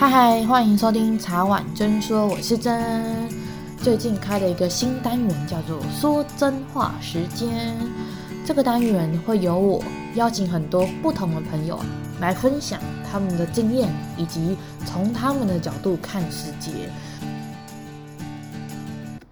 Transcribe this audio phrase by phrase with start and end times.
[0.00, 3.28] 嗨嗨，欢迎收听茶碗真说，我是真。
[3.82, 7.76] 最近开了一个新单元，叫做“说真话时间”。
[8.46, 9.82] 这个单元会由我
[10.14, 11.80] 邀请很多不同的朋友
[12.20, 12.78] 来分享
[13.10, 14.56] 他们的经验，以及
[14.86, 16.70] 从他们的角度看世界。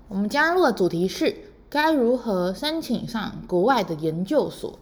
[0.08, 1.32] 我们加入的主题是
[1.70, 4.76] 该如何申请上国外的研究所？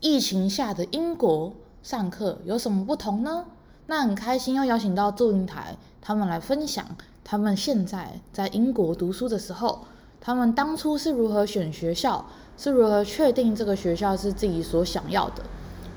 [0.00, 1.52] 疫情下的英国
[1.82, 3.44] 上课有什么不同呢？
[3.86, 6.84] 那很开心又邀请到祝英台他们来分享
[7.22, 9.80] 他们现在在英国读书的时候，
[10.20, 12.24] 他们当初是如何选学校，
[12.56, 15.42] 是如何确定这个学校是自己所想要的。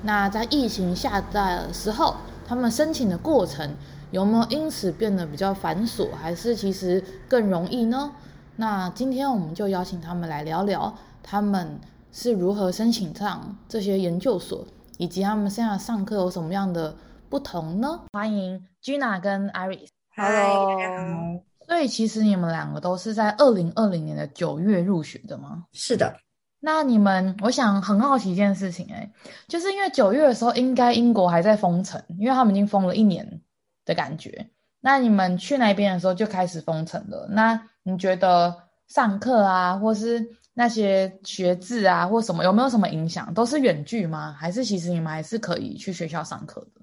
[0.02, 2.14] 那在疫情下的时候，
[2.46, 3.74] 他们申请的过程
[4.10, 8.12] 有没有因此变得比较繁琐，还是其实更容易呢？
[8.56, 11.78] 那今天我们就邀请他们来聊聊，他们
[12.12, 14.64] 是如何申请上这些研究所，
[14.96, 16.94] 以及他们现在上课有什么样的
[17.28, 18.00] 不同呢？
[18.12, 19.88] 欢迎 Gina 跟 Iris。
[20.16, 21.42] Hello。
[21.66, 25.64] 所以其实你们两个都是在二零二零年的九月入学的吗？
[25.72, 26.16] 是的。
[26.60, 29.12] 那你们，我想很好奇一件事情，哎，
[29.46, 33.40] 就是因为九月的时候，应该英国还在封城，因为他们已经封了一年
[33.84, 34.48] 的感觉。
[34.80, 37.28] 那你们去那边的时候就开始封城了。
[37.30, 38.56] 那你觉得
[38.88, 43.32] 上课啊，或是那些学制啊，或什么，有没有什么影响？
[43.34, 44.34] 都是远距吗？
[44.38, 46.80] 还是其实你们还是可以去学校上课的？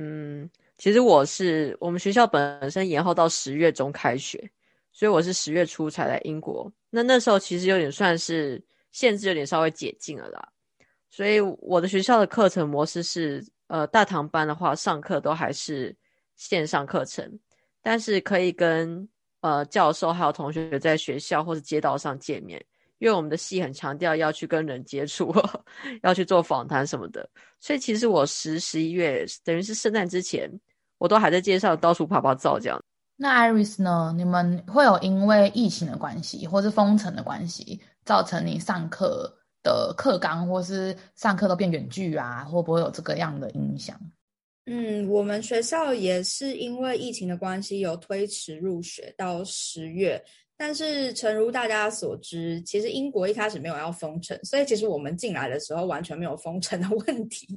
[0.00, 4.48] 嗯，其实我是我们学校本身延后到十月中开学，
[4.92, 6.72] 所以我是十月初才来英国。
[6.88, 10.48] 那那时候其实有点算是限制，有点稍微解禁了啦。
[11.10, 15.92] 所以我的学校的课程模式是，呃，大堂班的话上课都还是
[16.36, 17.36] 线上课程，
[17.82, 19.08] 但是可以跟
[19.40, 22.64] 呃教授还有同学在学校或是街道上见面。
[22.98, 25.32] 因为我们的戏很强调要去跟人接触，
[26.02, 27.28] 要去做访谈什么的，
[27.60, 30.50] 所以其实我十十一月等于是圣诞之前，
[30.98, 32.82] 我都还在街上到处拍拍照这样。
[33.16, 34.14] 那 Iris 呢？
[34.16, 39.32] 你们会有因为疫情的关系，或是封城的关系，造成你上课
[39.62, 42.44] 的课纲，或是上课都变远距啊？
[42.44, 43.98] 会不会有这个样的影响？
[44.66, 50.22] 嗯，我们学校也是因为疫情的关系，有推迟入学到十月。
[50.60, 57.56] 但是，诚如大家所知，其实英国一开始没有要封城，所以其实我们进来的时候完全没有封城的问题。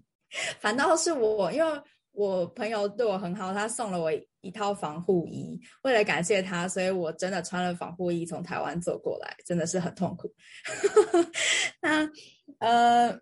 [0.60, 1.82] 反倒是我，因为
[2.12, 10.32] 我朋友对我很好，他送了我一套防护衣，为了感谢他，所以我真的穿了防护衣从台湾走过来，真的是很痛苦。
[11.82, 12.08] 那
[12.60, 13.20] 呃，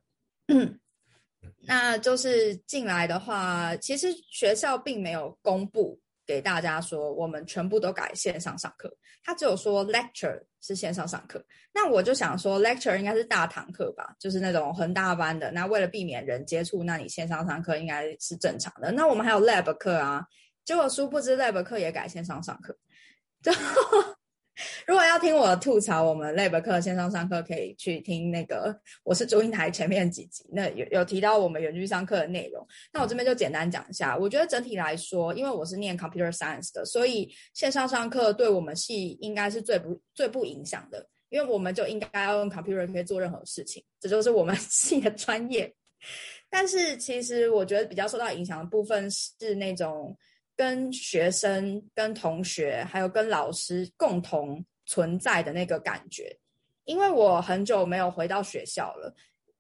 [1.66, 5.98] 那就是进来的话，其实学校并没有公布。
[6.30, 8.96] 给大家说，我们全部都改线上上课。
[9.24, 15.52] 他只有说 lecture 是线上上课，那我就想说 lecture 应该是大堂课吧，就是那种很大班的。
[15.52, 18.92] 那为了避免人接触，那你线上上课应该是正常的。
[18.92, 20.24] 那我们还有 lab 课啊，
[20.64, 22.78] 结果殊不知 lab 课也改线上上课。
[23.42, 23.52] 就
[24.86, 32.66] 如果要听我吐槽，我们 lab 课线上上课可以去听那个我是祝英台前面几集，那有有提到我们远距上课的内容。
[32.92, 45.74] 那我这边就简单讲一下，我觉得整体来说，因为我是念 computer science 的，所以线上上课对我们系应该是最不最不影响的，因为我们就应该要用 computer 可以做任何事情，这就是我们 系的专业。
[46.50, 50.18] 但是其实我觉得比较受到影响的部分是那种。
[50.60, 56.38] 跟学生、跟同学，还有跟老师共同存在的那个感觉，
[56.84, 59.16] 因为我很久没有回到学校了。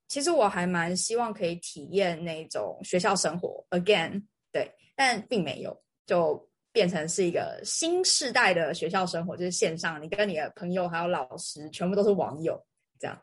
[0.09, 4.21] 其实我还蛮希望可以体验那种学校生活 again，
[4.51, 12.61] 对，但并没有，就变成是一个新世代的学校生活，就是线上，你跟你的朋友还有老师全部都是网友，
[12.99, 13.17] 这样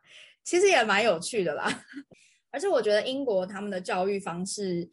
[0.44, 1.84] 其实也蛮有趣的啦。
[2.50, 4.90] 而且我觉得英国他们的教育方式。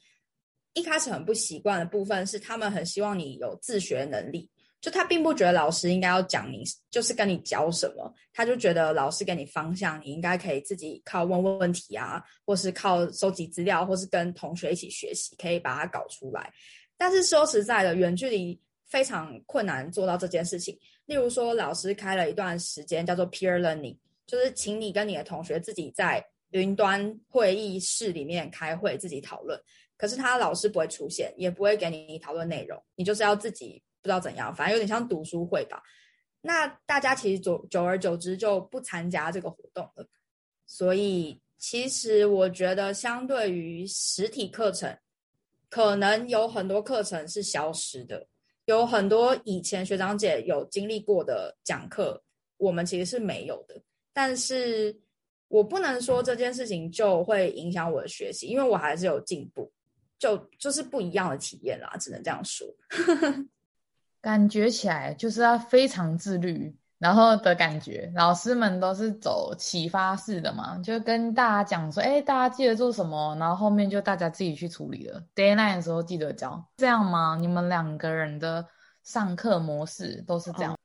[0.74, 4.50] 一开始很不习惯的部分是，他们很希望你有自学能力，
[4.82, 16.52] 就他并不觉得老师应该要讲你，就是跟你教什么，他就觉得老师给你方向，你应该可以自己靠问问问题啊，或是靠收集资料，或是跟同学一起学习，可以把它搞出来。
[16.98, 20.78] 但是说实在的，远距离非常困难做到这件事情。
[21.06, 29.60] 例如说，老师开了一段时间叫做 peer learning，就是请你跟你的同学自己在云端会议室里面开会，自己讨论。
[29.98, 35.82] 可是他老师不会出现，也不会给你讨论内容，你就是要自己不知道怎样，反正有点像读书会吧。
[36.42, 40.06] 那大家其实久久而久之就不参加这个活动了。
[40.66, 44.98] 所以其实我觉得，相对于实体课程，
[45.70, 48.28] 可能有很多课程是消失的，
[48.66, 52.22] 有很多以前学长姐有经历过的讲课，
[52.58, 53.82] 我们其实是没有的。
[54.12, 54.94] 但是
[55.48, 59.72] 我不能说这件事情就会影响我的学习，因为我还是有进步。
[60.24, 62.66] 就就是不一样的体验啦，只能这样说。
[64.22, 75.22] 感觉起来就是要非常自律，然后的感觉，老师们都是走启发式的嘛，就跟大家讲说，哎，大家记得做什么，然后后面就大家自己去处理了。
[75.36, 77.38] Deadline 的时候记得交，这样吗？
[77.38, 78.66] 你们两个人的
[79.04, 80.72] 上课模式都是这样？
[80.72, 80.78] 哦、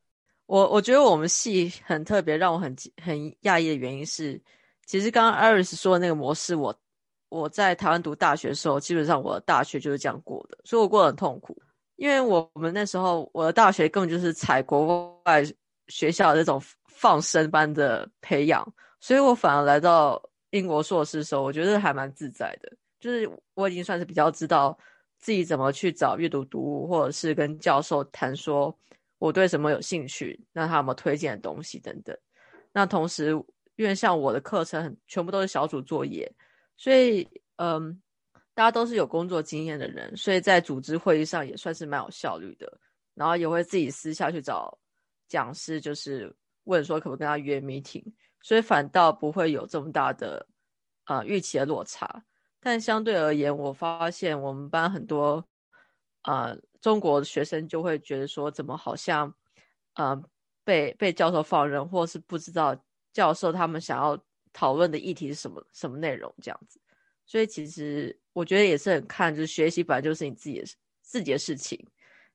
[0.46, 4.42] 我我觉得我们系很特别，让我很很讶异的原因是，
[4.84, 6.76] 其实刚刚 Iris 说的那个模式，我
[7.28, 11.60] 我在台湾读大学的时候，基本上我的大学就是这样过的，所以我过得很痛苦。
[11.96, 15.42] 因为我们那时候，我的大学根本就是采国外
[15.88, 18.66] 学校的这种放生般的培养，
[19.00, 22.72] 所以我反而来到英国硕士的时候，我觉得还蛮自在的。
[23.00, 24.78] 就是我已经算是比较知道
[25.18, 28.72] 自己怎么去找阅读读物，或者是跟教授谈说
[29.18, 32.16] 我对什么有兴趣，那他有没有推荐的东西等等。
[32.72, 33.30] 那同时，
[33.74, 36.30] 因为像我的课程全部都是小组作业，
[36.78, 38.00] 所以嗯。
[38.54, 42.68] 大家都是有工作经验的人，所以在组织会议上也算是蛮有效率的。
[43.14, 44.76] 然后也会自己私下去找
[45.28, 46.34] 讲师，就是
[46.64, 48.02] 问说可不可以跟他约 meeting，
[48.42, 50.44] 所以反倒不会有这么大的
[51.04, 52.24] 呃预期的落差。
[52.58, 55.46] 但相对而言，我发现我们班很多
[56.22, 59.32] 呃中国学生就会觉得说，怎么好像
[59.94, 60.20] 呃
[60.64, 62.76] 被被教授放任，或是不知道
[63.12, 64.18] 教授他们想要
[64.52, 66.80] 讨论的议题是什么什么内容这样子。
[67.26, 70.66] 所以其实我觉得也是很看，就是学习本来就是你自己的
[71.02, 71.86] 自己的事情。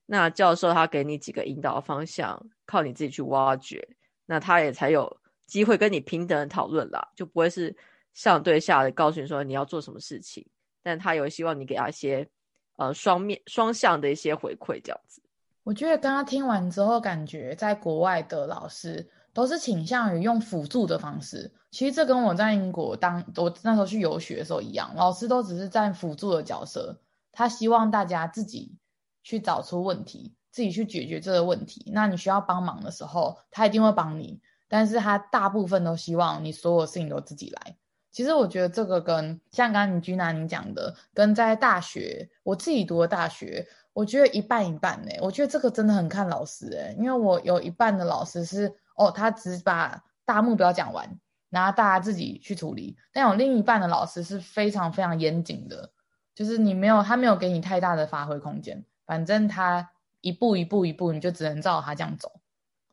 [0.06, 3.88] 那教授他给你几个引导方向，靠你自己去挖掘，
[4.26, 5.18] 那他也才有
[5.48, 7.76] 机会跟你平等的讨论啦，就不会是
[8.14, 10.46] 上对下的告诉你说你要做什么事情，
[10.84, 12.28] 但他也会希望你给他一些
[12.76, 15.24] 呃双面双向的一些回馈这样子。
[15.64, 19.10] 我觉得刚刚听完之后，感觉在国外的老师。
[19.34, 26.96] 都是倾向于用辅助的方式，其实这跟我在英国当我那时候去游学的时候一样，老师都只是在辅助的角色，
[27.32, 28.78] 他希望大家自己
[29.24, 31.92] 去找出问题，自己去解决这个问题。
[31.92, 37.76] 那你需要帮忙的时候，他一定会帮你，但是他大部分都希望你所有事情都自己来。
[38.12, 45.10] 其实我觉得这个跟像刚刚你居南你讲的，跟在大学我自己读的大学，我觉得一半一半呢。
[45.22, 48.72] 我觉得这个真的很看老师诶，因为我有一半的老师是。
[48.96, 51.08] 哦，他只把大目标讲完，
[51.50, 52.96] 然后大家自己去处理。
[53.12, 55.92] 但有另一半的老师是非常非常严谨的，
[56.34, 59.90] 就是你没有他没有给你太大的发挥空间，反正他
[60.22, 62.32] 一步一步一步，你就只能照他这样走。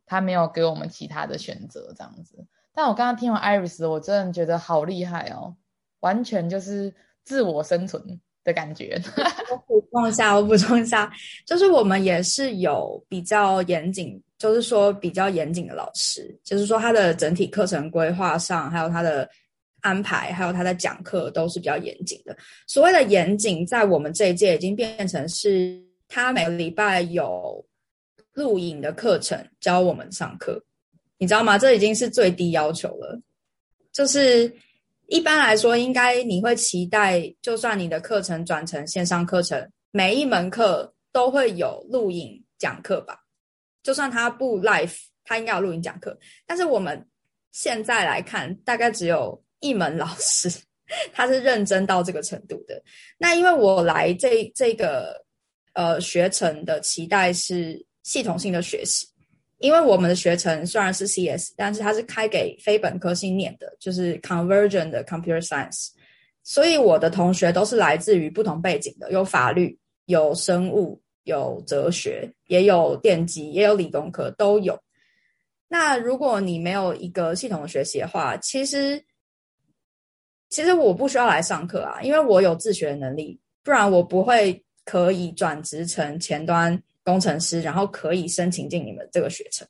[0.07, 2.45] 他没有给我们其他的选择，这样子。
[2.73, 5.55] 但我刚刚听完 Iris，我真的觉得好厉害哦，
[6.01, 6.93] 完全就是
[7.23, 9.01] 自我生存的感觉。
[9.53, 11.13] 我补充一下，我补充一下，
[11.47, 14.21] 就是我们也是有比较严谨。
[14.41, 19.29] 就是说比较严谨的老师，就是说他的整体课程规划上，还有他的
[19.83, 22.35] 安排，还有他的讲课都是比较严谨的。
[22.67, 25.79] 所谓的严谨，在我们这一届已经变成是
[26.09, 27.63] 他每个礼拜有
[28.33, 30.59] 录影的课程教我们上课，
[31.19, 31.59] 你知道吗？
[31.59, 33.21] 这已经是最低要求了。
[33.93, 34.51] 就是
[35.09, 43.21] 一般来说，应该你会期待，就算你的课程转成线上课程，每一门课都会有录影讲课吧。
[43.83, 44.95] 就算他不 live，
[45.25, 46.19] 他应该有录音讲课。
[46.47, 47.07] 但是我们
[47.53, 50.51] 现在来看，大概只有一门老师，
[51.13, 52.83] 他是认真到这个程度的。
[53.19, 55.25] 那因为我来这这个
[55.75, 59.07] 呃学程的期待是系统性的学习，
[59.59, 65.89] 因为我们的学程虽然是 CS，但是它是开给非本科性念的，就是 Convergent 的 Computer Science。
[66.43, 71.01] 所以我的同学都是来自于不同背景的，有法律，有生物。
[71.31, 74.79] 有哲学，也有电机，也有理工科，都有。
[75.67, 79.03] 那如果你没有一个系统的学习的话，其实，
[80.49, 89.67] 其实我不需要来上课啊，因为我有自学能力，不然我不会可以转职成前端工程师，然后可以申请进你们这个学程，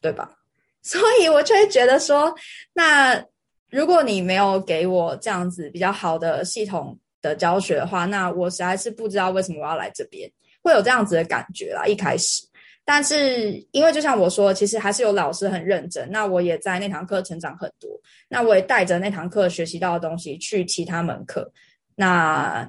[0.00, 0.30] 对吧？
[0.82, 2.34] 所以我就会觉得说，
[2.72, 3.24] 那
[3.70, 10.28] 如果你没有给我这样子比较好的系统的教学的话，那我实在是不知道为什么我要来这边。
[10.64, 12.42] 会有这样子的感觉啦，一开始，
[12.86, 17.90] 但是因为就像我说，其实还是有老师很认真，那我也在那堂课成长很多，
[18.30, 21.52] 那我也带着那堂课学习到的东西去其他门课，
[21.94, 22.66] 那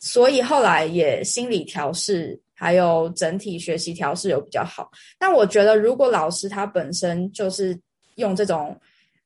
[0.00, 4.90] 所以后来也心理调试还有整体学习调试有比较好。
[5.16, 7.78] 但我觉得如果老师他本身就是
[8.16, 8.76] 用这种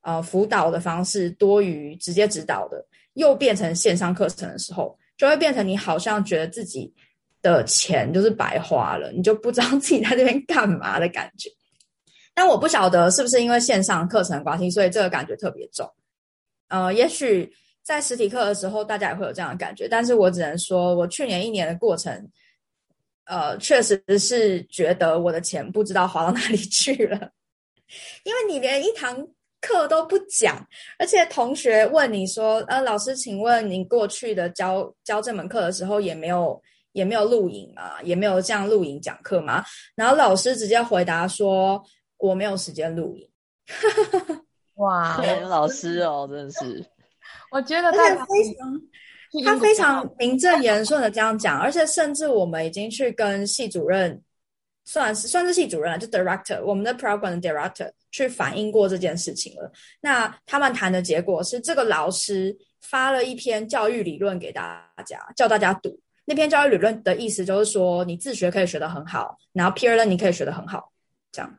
[0.02, 2.84] 呃辅导的方式多于直接指导的，
[3.14, 6.92] 又变成线上课程的时候，就会变成你好像觉得自己。
[7.52, 11.50] 的钱就是白花了，你就不知道自己在这边干嘛的感觉。
[12.34, 15.90] 但我不晓得是不是因为线上课程关系，所以这个感觉特别重。
[16.68, 17.50] 呃，也许
[17.82, 19.88] 在实体课的时候，大家也会有这样的感觉。
[19.88, 22.28] 但是我只能说，我去年一年的过程，
[23.24, 27.30] 呃，确实是觉得我的钱不知道花到哪里去了，
[28.24, 29.16] 因为你连一堂
[29.60, 30.62] 课都不讲，
[30.98, 36.60] 而且同学问你说：“呃，老师，请问您过去的教教这门课的时候，也没有
[36.96, 38.00] 也没有录影嘛？
[38.02, 39.62] 也没有这样录影讲课嘛？”
[39.94, 41.84] 然后老师直接回答说
[42.16, 43.28] ：“我没有时间录影。”
[44.76, 46.84] 哇，老师哦，真的是。
[47.50, 48.82] 我觉得他非常，
[49.44, 54.22] 他非常名正言顺的这样讲，而且甚至我们已经去跟系主任，
[54.84, 59.70] 算是算是系主任了，就 director，我们的 program director 去反映过这件事情了。
[60.00, 65.98] 那他们谈的结果是，这个老师发了一篇教育理论给大家，叫大家读。
[66.26, 70.92] 那篇教育理论的意思就是说，你自学可以学得很好，然后 peer learning 可以学得很好，
[71.32, 71.58] 这样。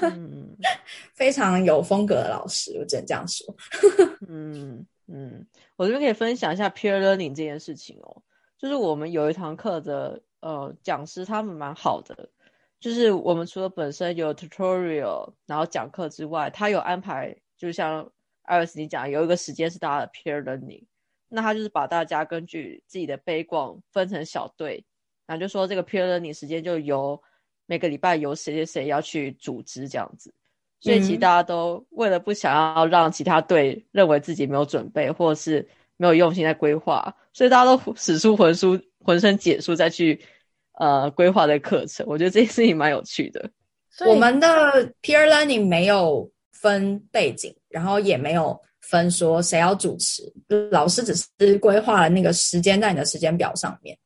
[0.00, 0.56] 嗯，
[1.12, 3.54] 非常有风格的老师，我只能这样说。
[4.28, 8.22] 嗯嗯，我这边可以分享一下 peer learning 这件事情哦。
[8.58, 12.30] 就是我们有一堂课的呃讲师，他们蛮好的。
[12.78, 18.08] 就是我们除了本身有 tutorial，然后讲课之外，他有安排，就像
[18.44, 20.84] Iris 你讲，有一个时间是大家的 peer learning。
[21.28, 24.84] 那他就是把大家根据自己的 background 分成小队，
[25.26, 27.22] 然后就说这个 peer learning 时间就由。
[27.68, 30.32] 每个礼拜由谁谁谁要去组织这样子，
[30.78, 40.24] 所以其实大家都为了不想要让其他队认为自己没有准备，或者是没有用心在规划，所以大家都使出浑身浑身解数再去
[40.74, 42.06] 呃规划的课程。
[42.08, 43.50] 我觉得这件事情蛮有趣的。
[44.06, 44.46] 我们的
[45.02, 50.22] peer learning 没有分背景，然后也没有分说谁要主持，
[50.70, 53.96] 老师只是规划了那个时间在你的时间表上面。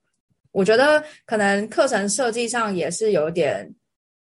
[0.53, 3.73] 我觉得可能课程设计上也是有点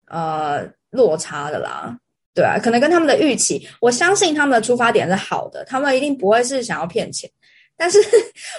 [0.09, 1.97] 呃落差的啦，
[2.35, 7.31] 对啊，可能跟他们的预期，我相信他们的出发点是好的，他们一定不会是想要骗钱，
[7.77, 7.99] 但是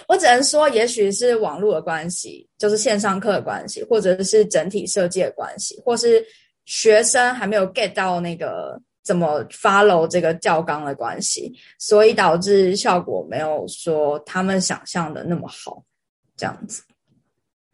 [0.07, 6.25] 我只能说，也许是网络的关系，就是线上课的关系，或者是整体设计的关系，或是
[6.65, 15.81] 学生还没有 get 到那个怎么 follow 这个教纲的关系，所以导致效果没有说他们想象的那么好，
[16.35, 16.83] 这样子。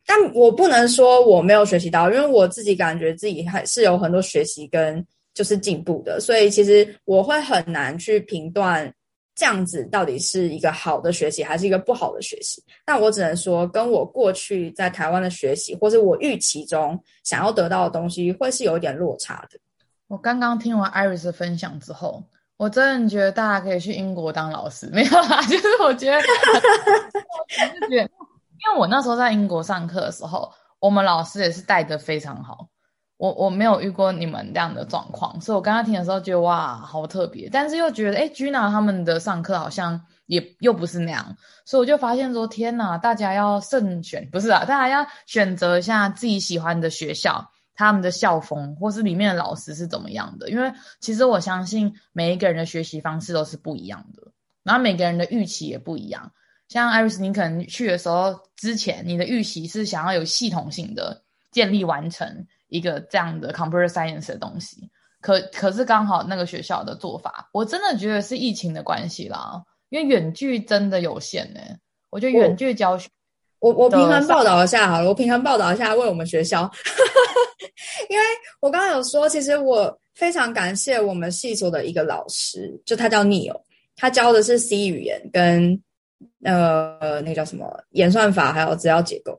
[0.05, 8.93] 但我不能说我没有学习到，因为我自己感觉自己还是有很多学习跟就是进步的，所以其实我会很难去评断
[9.33, 12.61] 这样子到底是一个好的学习还是一个不好的学习。
[12.85, 19.57] 但我只能说，跟我过去在台湾的学习，或是我预期中想要得到的东西，会是有一点落差的。
[20.13, 22.23] 我刚刚听完 Iris 分享之后，
[22.55, 28.03] 我真的觉得大家可以去英国当老师， 没有啦，就是我觉得，我觉得。
[28.03, 32.67] 因为我那时候在英国上课的时候，我们老师也是带的非常好，
[33.17, 54.31] 我我没有遇过你们这样的状况，所以我刚刚听的时候觉得哇，好特别，但是又觉得哎，Gina 他们的上课好像也又不是那样，所以我就发现说天哪，大家要慎选，不是啊，大家要选择一下自己喜欢的学校，他们的校风或是里面的老师是怎么样的，因为其实我相信每一个人的学习方式都是不一样的，
[54.63, 56.31] 然后每个人的预期也不一样。
[56.69, 64.89] 像艾瑞斯，你可能去的时候之前，你的预期是想要有系统性的建立完成一个这样的 computer science 的东西，
[65.21, 71.79] 可可是刚好那个学校的做法，我真的觉得是疫情的关系啦，因为远距真的有限呢、欸。
[72.09, 73.09] 我觉得远距教学，
[73.63, 76.69] 我我平衡报道一下好了，我平衡报道一下为我们学校，
[78.09, 78.25] 因为
[78.59, 83.61] 我刚刚有说，其实我非常感谢我们系所的一个老师，就他叫 Neil，
[83.95, 85.81] 他教的是 C 语言跟。
[86.45, 89.37] 呃，那个叫什么演算法，还有资料结构，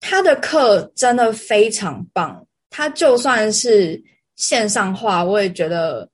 [0.00, 2.44] 他的课真的非常棒。
[2.70, 4.00] 他就算是
[4.36, 6.08] 线上化，我也觉得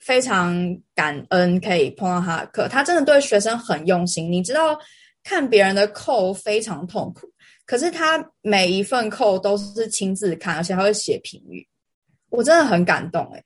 [0.00, 0.54] 非常
[0.94, 2.68] 感恩可以碰到他的课。
[2.68, 4.30] 他真的对学生很用心。
[4.30, 4.78] 你知道，
[5.24, 7.28] 看别人的扣非常痛苦，
[7.66, 11.66] 可是他每一份扣都是亲自看，而且他会写评语。
[12.30, 13.44] 我真的很感动诶，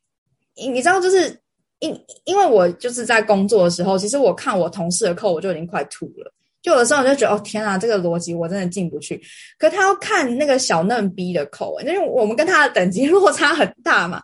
[0.56, 1.40] 你你知道就是。
[1.80, 6.32] 因因为我就是在工作的时候，其实我看我同事的扣我就已经快吐了。
[6.62, 9.22] 就有的时候我就觉得，哦天啊，这个逻辑我真的进不去。
[9.58, 14.22] 可他要看那个小嫩逼的扣因为我们跟他的等级落差很大嘛。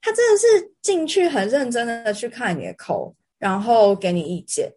[0.00, 0.46] 他真的是
[0.80, 4.72] 进去很认真的去看你的扣然后给你意见。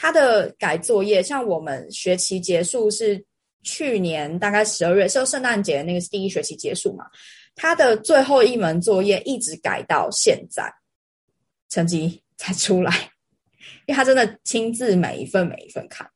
[0.00, 3.22] 他的改作业，像我们学期结束是
[3.64, 7.04] 去年大概十二月，就圣诞节那个是第一学期结束嘛。
[7.56, 10.72] 他的最后一门作业一直改到现在。
[11.70, 12.90] 成绩才出来，
[13.84, 16.10] 因为他真的亲自每一份每一份看，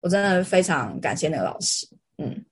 [0.00, 1.86] 我真的非常感谢那个老师。
[2.16, 2.42] 嗯，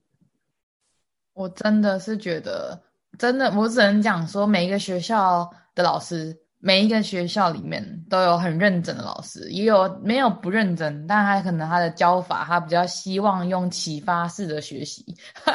[1.32, 2.78] 我真的是觉得，
[3.18, 15.04] 真的，我只能讲说，每一个学校的老师每一个学校里面都有很认真的老师，也有没有不认真，但他可能他的教法，他比较希望用启发式的学习，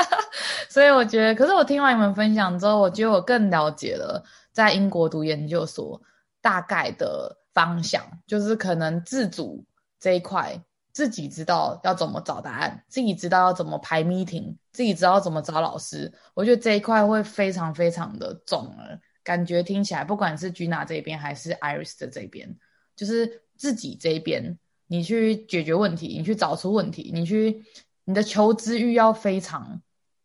[0.68, 4.22] 所以我觉得，可是我听完你们分享之后，我觉得我更了解了
[4.52, 6.02] 在英国读研究所
[6.42, 9.64] 大概的方向，就是可能自主
[10.02, 10.62] 这一块，
[10.92, 19.00] 自己知道要怎么找答案，自己知道要怎么排 meeting，自己知道怎么找老师，我觉得这一块会非常非常的重了。
[19.28, 22.56] 感觉听起来，不管是 Gina 这边还是 Iris 的这边，
[22.96, 24.58] 就是自己这边，
[24.88, 27.62] 你去解决问题，你去找出问题，你去
[28.06, 29.82] 你的求知欲要非常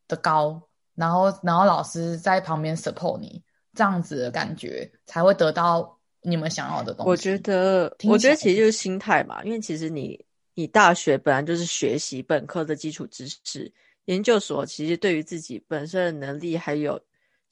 [0.07, 3.43] 的高，然后然后老师在旁边 support 你，
[3.75, 7.11] 这样子的感觉才会得到你们想要的东西。
[7.11, 13.73] 我觉得，我觉得其实就是心态嘛，因为其实你你大学本来就是学习本科的基础知识，
[14.05, 17.01] 研究所其实对于自己本身的能力还有。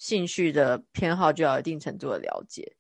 [0.01, 2.73] 兴趣的偏好就要一定程度的了解，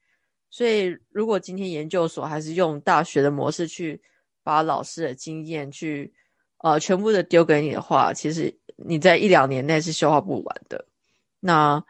[0.48, 4.00] 所以如果今天研究所还是用大学的模式去
[4.42, 6.10] 把老师的经验去
[6.62, 10.82] 呃全部的丢给你的话，其实你在一两年内是消化不完的。
[11.40, 11.84] 那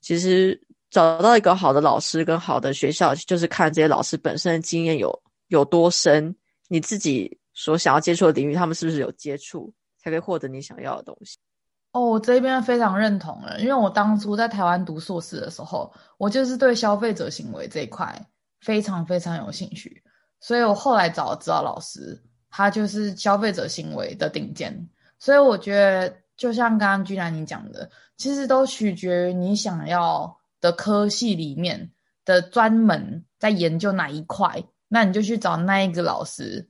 [0.00, 0.58] 其实
[0.90, 6.32] 找到一个好的老师跟好的学校，就是看这些老师本身的经验有有多深，
[6.68, 11.36] 你自己所想要接触的领域，他们是不是有接触，才可以获得你想要的东西。
[11.98, 18.24] 哦，我这边非常认同了，因为我当初在台湾读硕士的时候，我就是对消费者行为这一块
[18.60, 20.00] 非常非常有兴趣，
[20.38, 22.16] 所以我后来找指导老师，
[22.50, 24.88] 他就是消费者行为的顶尖，
[25.18, 31.90] 所以我觉得就像刚刚居然你讲的，其实都取决于你想要的科系里面
[32.24, 36.68] 的专门在研究哪一块，那你就去找那一个老师，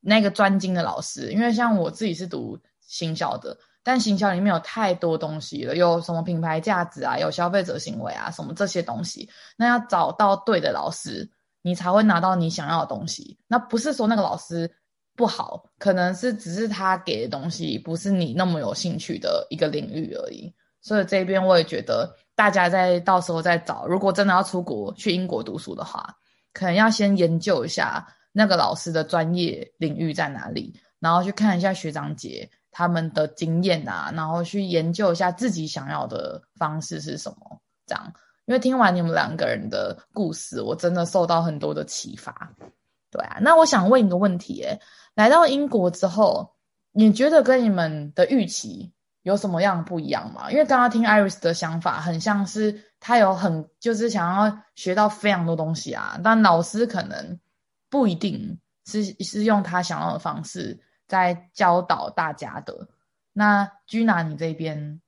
[0.00, 3.58] 那个专精的老师，因为像我自己是读行销的。
[3.82, 11.28] 但行销里面有太多东西了，有什么品牌价值啊，有消费者行为啊，什么这些东西，那要找到对的老师，
[11.62, 13.38] 你才会拿到你想要的东西。
[13.48, 14.70] 那不是说那个老师
[15.16, 20.54] 不好，可能是只是他给的东西不是你那么有兴趣的一个领域而已。
[20.82, 26.14] 所以这边我也觉得，大家在到时候再找，如果真的要出国去英国读书的话，
[26.52, 32.50] 可能要先研究一下那个老师的专业领域在哪里，然后去看一下学长姐。
[32.70, 38.12] 他们的经验啊，然后去研究一下自己想要的方式是什么，这样。
[38.46, 42.52] 因为听完你们两个人的故事，我真的受到很多的启发。
[43.10, 44.80] 对啊，那我想问一个问题，诶，
[45.14, 46.52] 来到英国之后，
[46.92, 50.50] 你觉得跟你们的预期有什么样不一样吗？
[50.50, 57.38] 因为刚刚听 Iris 的想法，很像是他有很就是想要学到非常多东西啊，但老师可能
[57.88, 60.80] 不一定是是用他想要的方式。
[61.10, 62.86] 在教导大家的。
[63.32, 65.00] 那 Gina，你这边，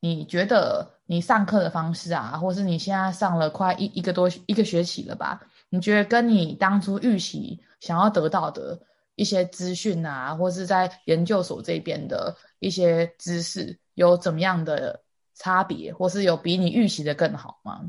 [0.00, 5.40] 你觉得你上课的方式啊，或是你现在上了快一一个多一个学期了吧？
[5.70, 8.78] 你觉得跟你当初预期想要得到的
[9.14, 15.02] 一些资讯啊，或是在研究所这边的一些知识，有怎么样的
[15.34, 17.80] 差别，或是有比你预期的更好吗？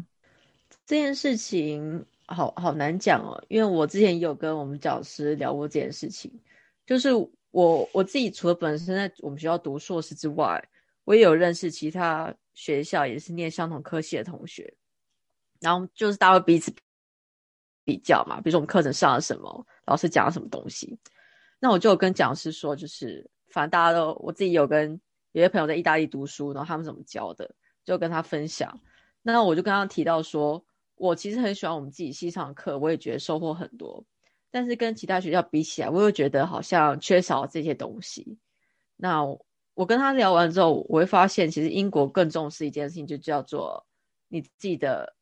[0.86, 6.32] 这件事情好好难讲哦，因为我之前有跟我们讲师聊过这件事情，
[6.86, 7.10] 就是。
[7.52, 10.64] 我我自己除了本身在我们学校读硕士之外，
[11.06, 14.76] 我也有认识其他学校也是念相同科系的同学，
[15.60, 16.74] 然后就是大家会彼此
[17.84, 21.00] 比较嘛，比如说我们课程上了什么，老师讲了什么东西，
[21.60, 25.00] 那我就跟讲师说，就是反正大家都我自己有跟
[25.32, 27.50] 有些朋友在意大利读书，然后他们怎么教的，
[27.86, 28.80] 就跟他分享。
[29.22, 30.64] 那我就跟他提到说，
[30.96, 34.04] 我其实很喜欢我们自己系上的课，我也觉得收获很多。
[34.58, 38.40] 但是跟其他学校比起来，我又觉得好像缺少这些东西。
[38.96, 39.24] 那
[39.76, 43.86] 我跟他聊完之后，我会发现，其实英国更重视一件事情，就叫做
[44.30, 45.16] 你自己的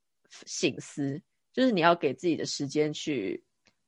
[0.46, 1.22] 省思，
[1.52, 3.44] 就是你要给自己的时间去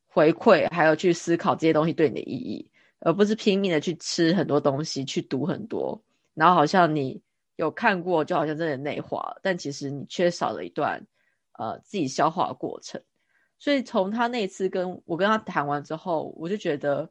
[0.05, 7.21] 回馈，还有去思考这些东西对你的意义，而不是拼命的去吃很多东西，去读很多，然后好像你
[7.55, 11.07] 有看过，就好像真的内化了，但其实你缺少了一段
[11.57, 13.01] 呃自己消化的过程。
[13.59, 17.09] 所以从他那次跟我跟他谈完之后，我就觉得，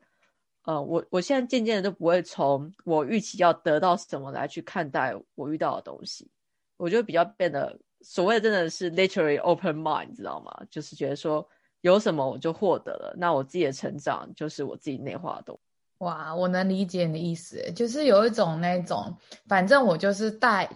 [0.63, 6.31] 呃，我我现在渐渐的都不会从我预期要得到什么来去看待我遇到的东西，
[6.77, 10.53] 我就比较变得所谓真的是 literally open mind，你知道吗？
[10.71, 11.47] 就是觉得说
[11.81, 15.61] 有什么我就获得了，那我自己的成长就是我自己内化的东西。
[15.99, 20.69] 哇，我能理解你的意思，就是有一种那种，反正我就是带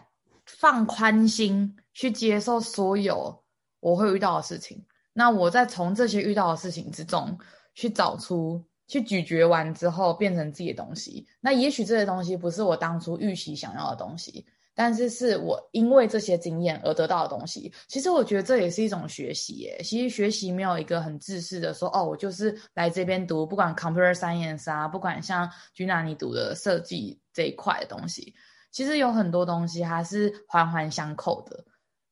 [0.46, 3.44] 放宽心去接受所有
[3.80, 4.84] 我会遇到的事情。
[5.20, 7.38] 那我在从这些遇到的事情之中
[7.74, 11.26] 去找出，去咀嚼完之后变成自己的东西。
[11.42, 17.70] 那也许这些东西不是我当初预期想要的东西，但是是我因为这些经验而得到的东西。
[17.86, 19.78] 其实我觉得这也是一种学习耶。
[19.84, 28.34] 其实学习没有一个很自私的说，哦，我就是来这边读，不管 computer science 啊，不管像 Gina 你读的设计这一块的东西，
[28.72, 31.62] 其实有很多东西还是环环相扣的。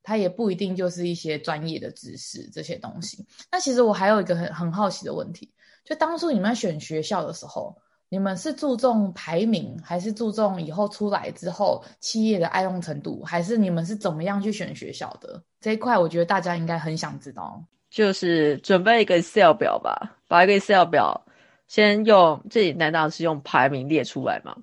[0.08, 3.26] 它也不一定就是一些专业的知识这些东西。
[3.52, 5.52] 那其实我还有一个很很好奇的问题，
[5.84, 7.76] 就当初你们选学校的时候，
[8.08, 15.42] 你们是注重排名，还是注重以后出来之后企业的爱用程度，还是你们是怎么样去选学校的？
[15.60, 17.62] 这一块我觉得大家应该很想知道。
[17.90, 21.26] 就是准备一个 Excel 表吧，把一个 Excel 表
[21.66, 24.56] 先用最简单当然是用排名列出来嘛。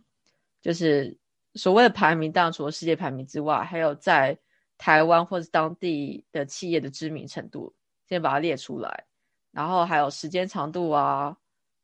[0.64, 1.16] 就是
[1.54, 4.36] 所谓的排名，当然除了世界排名之外，还有在
[4.78, 7.74] 台湾或是当地的企业的知名程度，
[8.08, 9.06] 先把它列出来，
[9.52, 11.36] 然后还有时间长度啊、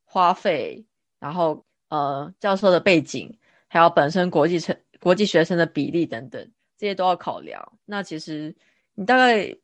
[0.03, 0.85] 花费，
[1.19, 3.33] 然后呃教授的背景，
[3.67, 7.79] 还有本身国际成国际学生的比例等等，这些都要考量。
[7.85, 8.53] 那其实
[8.93, 9.55] 你大概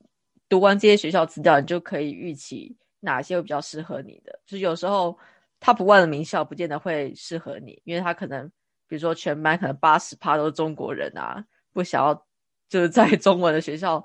[0.47, 4.39] 读完这些学校资料，你就可以预期哪些会比较适合你的。
[4.45, 5.17] 就是有时候
[5.59, 8.47] top one 的名校不见得会适合你，因为他可能
[8.87, 12.26] 比如说全班可能八十趴都是中国人啊，不想要。
[12.69, 14.03] 就是在中文的学校、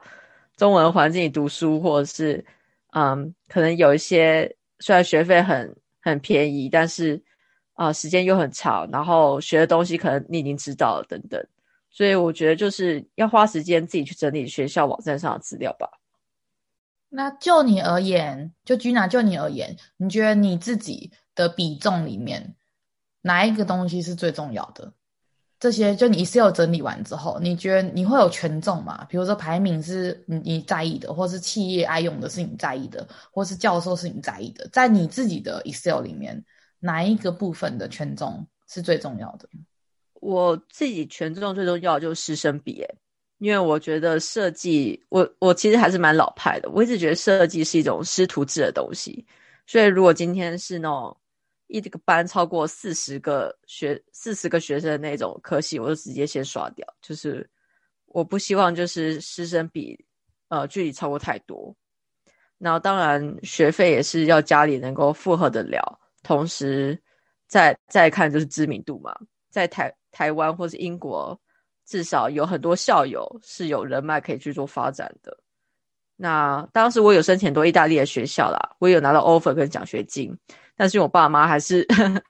[0.57, 2.44] 中文环境里读书，或者是，
[2.92, 7.22] 嗯，可能有一些虽然学费很很便宜，但是
[7.75, 11.44] 啊、时间又很长，然后学的东西可能你已经知道了等等，
[11.90, 15.88] 所以我觉得就是要花时间自己去整理学校网站上的资料吧。
[17.09, 22.55] 那就你而言，就 Gina，就你而言，你觉得你自己的比重里面
[23.22, 24.92] 哪一个东西是最重要的？
[25.62, 29.07] 这些就你 Excel 整理完之后，你觉得你会有权重吗？
[29.09, 36.44] 比如说排名是你你在意的，或是企业爱用的是你在意的，或是教授是你在意的，在你自己的 Excel 里面，
[36.81, 39.48] 哪一个部分的权重是最重要的？
[40.14, 42.85] 我自己权重最重要的就是师生比，
[43.38, 49.25] 因为我觉得设计，我我其实还是蛮老派的，我一直觉得设计是一种师徒制的东西，
[49.68, 51.16] 所以如果今天是那种。
[51.72, 56.87] 一这个班超过四十个学四十个学生的那种科系，我就直接先刷掉。
[57.00, 57.48] 就是
[58.04, 59.98] 我不希望就是师生比
[60.48, 61.74] 呃距离超过太多。
[62.58, 66.96] 然后当然学费也是要家里能够负荷得了，同时
[67.46, 69.16] 再再看就是知名度嘛，
[69.48, 71.40] 在台台湾或是英国，
[71.87, 75.37] 至少有很多校友是有人脉可以去做发展的。
[76.22, 80.32] 那当时我有申请多意大利的学校啦，我有拿到 offer 跟奖学金。
[80.76, 82.22] 但是我爸妈还是呵 呵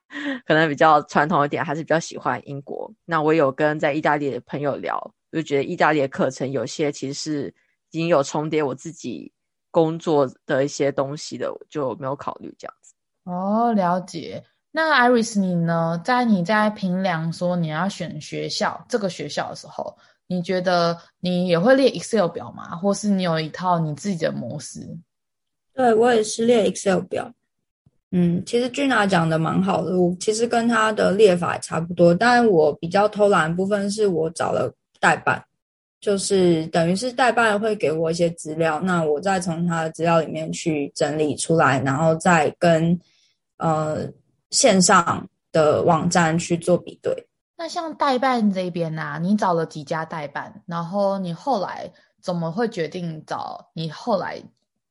[0.46, 2.90] 可能比较传统一点，还是比较喜欢英国。
[3.05, 4.98] 那我有跟在意大利的朋友聊，
[5.31, 7.55] 就觉得意大利的课程有些其实是
[7.90, 9.31] 已经有重叠我自己
[9.70, 12.94] 工作的一些东西的，我就没有考虑这样子。
[13.24, 14.42] 哦，了解。
[14.70, 16.00] 那 Iris 你呢？
[16.02, 19.94] 在你在评量说你要选学校这个学校的时候，
[20.33, 22.77] 你觉得你也会列 Excel 表吗？
[22.77, 24.81] 或是你有一套你自己的模式？
[25.75, 27.33] 对，我也是列 Excel 表。
[28.11, 35.42] 嗯，其实俊娜讲的蛮好的，我其实跟他的列法也差不多，但我比较偷懒的部分是我找了代办，
[35.99, 43.01] 就是等于是代办会给我一些资料，那我再从他的资料里面去整理出来，然后再跟
[43.57, 44.07] 呃
[44.51, 47.27] 线上的网站去做比对。
[47.62, 51.88] 那像代办这边啊，你找了几家代办，然后你后来
[52.20, 54.42] 怎么会决定找你后来？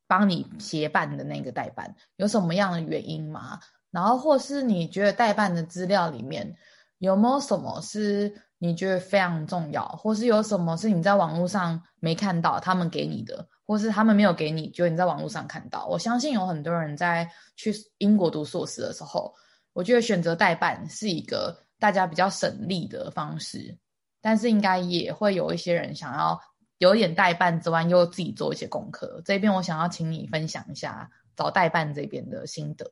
[0.07, 3.59] 帮你协办的那个代办有什么样的原因吗？
[3.91, 6.53] 然后或是你觉得代办的资料里面
[6.97, 15.85] 有没有什么是你觉得非常重要，或是有什么是你在网络上没看到他们给你的，或是他们没有给你，就你在网络上看到？
[15.87, 19.33] 我相信有很多人在去英国读硕士的时候，
[19.73, 23.77] 我觉得选择代办是一个大家比较省力的方式，
[24.21, 26.39] 但是应该也会有一些人想要。
[26.77, 29.21] 有点代办之外，又自己做一些功课。
[29.23, 32.91] 这边我想要请你分享一下找代办这边的心得。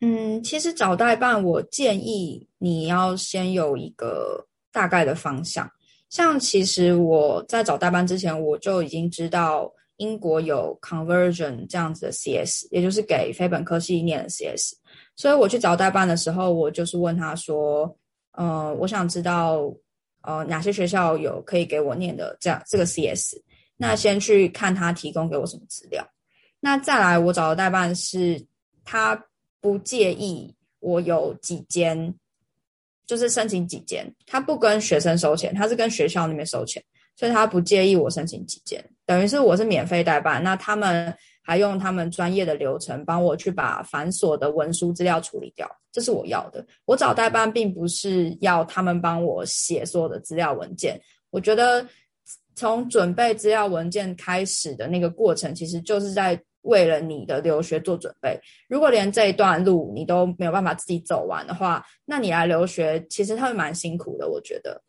[0.00, 5.70] 嗯，其实找代办，我建议你要先有一个大概的方向。
[6.10, 14.74] 像其实我在找代办之前，我就已经知道英国有 conversion 这样子的 CS，也就是给非本科系念的 CS。
[15.16, 17.92] 所以我去找代办的时候，我就是问他说
[18.32, 19.74] ：“呃，我想知道。”
[20.22, 23.36] 呃，哪些学校有可以给我念的这样这个 CS？
[23.76, 26.04] 那先去看他提供给我什么资料。
[26.58, 28.44] 那再来，我找的代办是
[28.84, 29.24] 他
[29.60, 32.12] 不介意我有几间，
[33.06, 36.82] 就是申请几间，他不跟学生收钱，他是跟学校那边收钱，
[37.14, 40.42] 所以他不介意我申请几间，等于是我是免费代办。
[40.42, 41.16] 那他们。
[41.46, 46.66] 还用他们专业的流程帮我去把繁琐的文书资料处理掉，这是我要的。
[46.86, 51.86] 我找代办并不是要他们帮我写所有的资料文件，我觉得
[52.56, 58.36] 从准备资料文件开始的那个过程，其实就是在为了你的留学做准备。
[58.68, 64.82] 如果连这一段路你都没有办法自己走完的话，那你来留学其实他会蛮辛苦的，我觉得。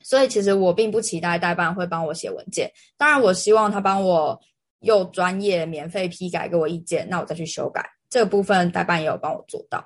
[0.00, 4.40] 所以其实我并不期待代办会帮我写文件，当然我希望他帮我
[4.80, 7.84] 又专业免费批改给我意见，那我再去修改。
[8.08, 9.84] 这个部分代办也有帮我做到。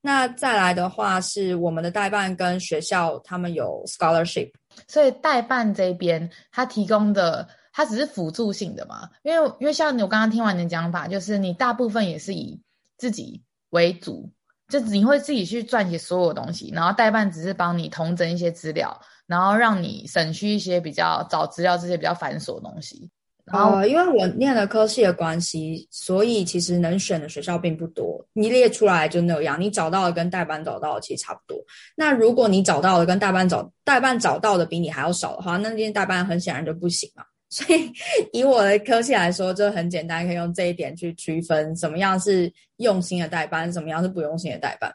[0.00, 4.50] 那再来的话是我们的代办跟学校他们有 scholarship，
[4.86, 12.60] 所以代办这边他提供的它只是辅助性的嘛，因为因为像我刚刚听完你的讲法，就是你大部分也是以
[12.96, 14.30] 自己为主，
[14.68, 23.10] 就你会自己去撰写所有东西，然后代办只是帮你统整一些资料，然后让你省去一些比较找资料这些比较繁琐的东西。
[23.52, 28.24] 哦，因为我念的科系的关系，所以其实能选的学校并不多。
[28.32, 31.58] 你列出来就那样，你找到的跟代班找到的其实差不多。
[31.96, 37.24] 那如果你找到的跟代班找代班找到的比你还要少的话，那那间代班很显然就不行嘛。
[37.50, 37.90] 所以
[38.32, 44.92] 以我的科系来说，就很简单，可以用这一点去区分什么样是用心的代班，什么样是不用心的代班。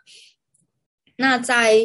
[1.18, 1.80] 那在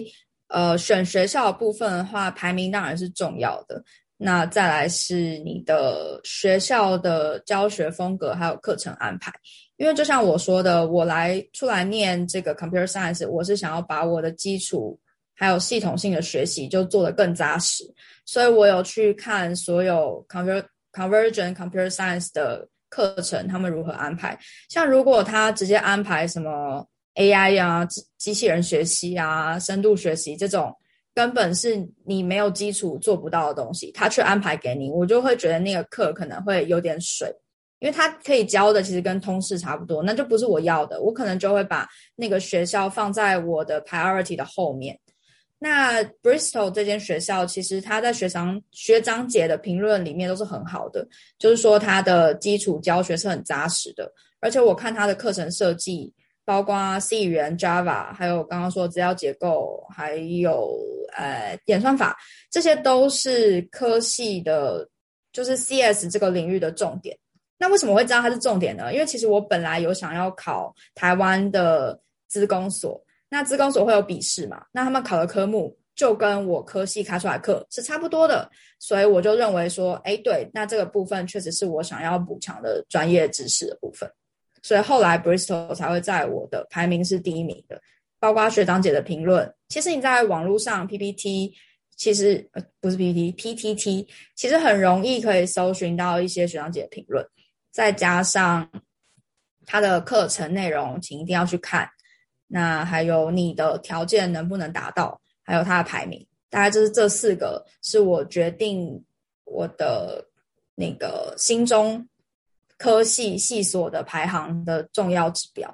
[0.48, 3.82] 呃选学校的部分的话，排名当然是重要的。
[4.20, 9.32] 那再来是你的学校的教学风格，还有课程安排。
[9.76, 14.98] 因为就像我说的，我来出来念这个 computer science，我是想要把我的基础
[15.36, 17.84] 还有系统性的学习就做得更扎实，
[18.26, 24.36] 所以我有去看所有 conver convergent computer science 的课程，他们如何安排。
[24.68, 30.74] 像如果他直接安排什么 AI 啊、机机器人学习啊、深度学习这种。
[31.18, 37.28] 根本是你没有基础做不到的东西，他却安排给你，我就会觉得那个课可能会有点水，
[37.80, 44.96] 因为他可以教的其实跟通识差不多，那就不是我要的，我可能就会把那个学校放在我的 priority 的后面。
[45.58, 51.04] 那 Bristol 这间学校，其实他在学长学长姐的评论里面都是很好的，
[51.36, 56.14] 就是说他的基础教学是很扎实的，而且我看他的课程设计。
[56.48, 60.74] 包括 C 语言、Java，还有刚刚说的资料结构，还有
[61.14, 62.16] 呃演算法，
[62.50, 64.88] 这些都是科系的，
[65.30, 67.14] 就是 CS 这个领域的重点。
[67.58, 68.94] 那为什么会知道它是重点呢？
[68.94, 74.64] 因为其实我本来有想要考台湾的资工所，那资工所会有笔试嘛？
[74.72, 84.10] 那他们考的科目就跟我科系开出来课是差不多的，所以我就认为说，哎，对，那这个部分确实是我想要补强的专业知识的部分。
[84.68, 87.80] 所以后来 Bristol 才会在我的排名是第一名的，
[88.20, 89.50] 包括学长姐的评论。
[89.70, 91.54] 其实你在网络上 PPT，
[91.96, 97.26] 其实呃不是 PPT，PTT，其实很容易可以搜寻到一些学长姐的评论，
[97.70, 98.70] 再加上
[99.64, 101.88] 他的课程内容，请一定要去看。
[102.46, 109.02] 那还有你的条件能不能达到，还有他的排名，大概就是这四个是我决定
[109.44, 110.22] 我的
[110.74, 112.06] 那个心中。
[112.78, 115.68] 科系系所的排行的重要指标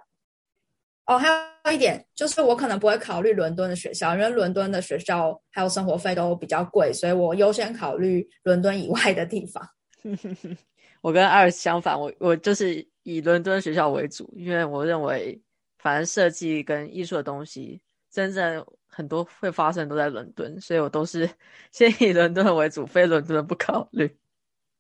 [1.07, 1.29] 哦，还
[1.67, 9.63] 有一点就是我可能不会考虑伦敦的学校，因为伦敦的学校还有生活费都比较贵，所以我优先考虑伦敦以外的地方。
[11.03, 15.39] 我跟艾尔相反，我我就是以伦敦学校为主，因为我认为
[15.79, 21.29] 反正设计跟艺术的东西，真正很多会发生都在伦敦，所以我都是
[21.71, 24.11] 先以伦敦为主，非伦敦的不考虑。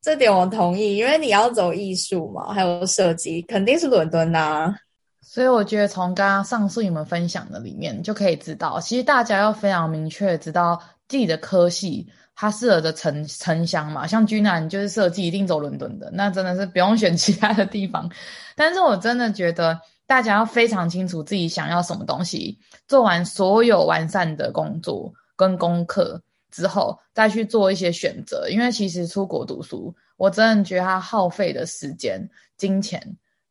[0.04, 4.74] 这点我同意，因为你要走艺术嘛，还有设计，肯定是伦敦呐、
[5.22, 14.06] 所以我觉得从刚刚上述你们分享的里面，就可以知道，其实大家要非常明确知道自己的科系它适合的城城乡嘛。
[14.06, 18.06] 像君南就是设计，一定走伦敦的，那真的是不用选其他的地方。
[18.54, 26.20] 但是我真的觉得大家要非常清楚自己想要什么东西，做完所有完善的工作跟功课。
[26.54, 32.24] 之后再去做一些选择，因为其实出国读书，我真的觉得它耗费的时间、
[32.56, 33.02] 金钱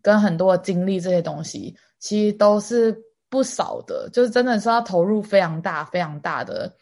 [0.01, 2.97] 跟很多精力这些东西，其实都是
[3.29, 6.73] 不少的，就是真的是要投入非常大、非常大的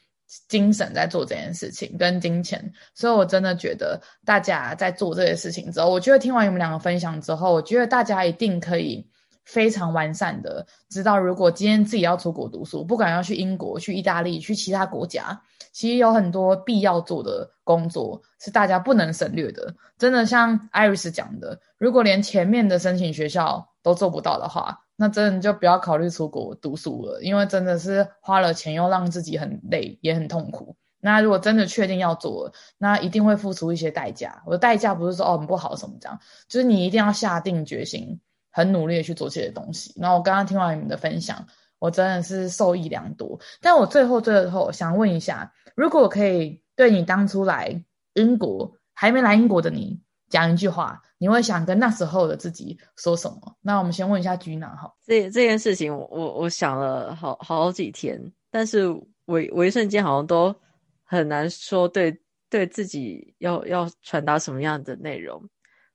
[0.48, 9.10] 精神在做这件事情跟金钱，所以我真的觉得大家在做这些事情之后，我觉得听完你们两个分享之后，我觉得大家一定可以。
[9.52, 15.42] 非常完善的，知道如果今天自己要出国读书，不管要去英国、去意大利、去其他国家，
[15.74, 19.76] 其实有很多必要做的工作是大家不能省略的。
[19.98, 30.78] 真的像 Iris 讲的，如果连前面的申请学校都做不到的话，那真的就不要考虑出国读书了，因为真的是花了钱又让自己很累也很痛苦。
[31.02, 34.42] 那如果真的确定要做，那一定会付出一些代价。
[34.46, 38.22] 我的代价不是说哦很不好什么这样，就是你一定要下定决心。
[38.52, 39.94] 很努力的去做这些东西。
[40.00, 41.48] 然后我刚刚听完你们的分享，
[41.80, 43.40] 我真的是受益良多。
[43.62, 47.84] 但我最后最后想问一下，如果可以对你当初来
[48.14, 53.58] 英国还没来英国的你讲一句话，你会想跟那时候的自己说什么？
[53.62, 54.94] 那我们先问一下 Gina 哈。
[55.06, 58.88] 这这件事情，我我想了好好几天，但是
[59.26, 60.56] 我我一瞬间好像都
[61.04, 65.42] 很难说对对自己要要传达什么样的内容。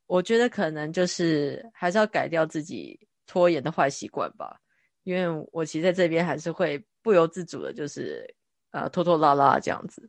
[0.06, 4.56] 我觉得可能就是还是要改掉自己拖延的坏习惯吧，
[5.04, 8.26] 因为我其实在这边还是会不由自主的，就是
[8.70, 10.08] 呃拖拖拉拉这样子。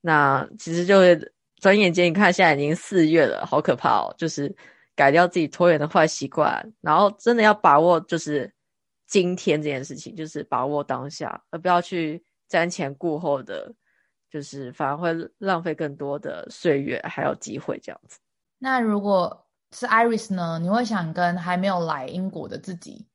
[0.00, 1.18] 那其实就会
[1.56, 4.14] 转眼间，你看现在已经四月了，好可怕哦！
[4.16, 4.54] 就是
[4.94, 8.52] 改掉自己拖延的坏习惯，然后真的要把握就是
[9.06, 13.74] 今天这件事情，就是把握当下，而不要去瞻前顾后的，
[14.30, 18.20] 就是反而会浪费更多的岁月还有机会这样子。
[18.58, 20.58] 那如果是 Iris 呢？
[20.60, 23.06] 你会想跟还没有来英国的自己